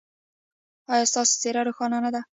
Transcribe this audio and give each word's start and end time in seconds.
ایا 0.93 1.05
ستاسو 1.11 1.33
څیره 1.41 1.61
روښانه 1.67 1.97
نه 2.05 2.09
ده؟ 2.15 2.21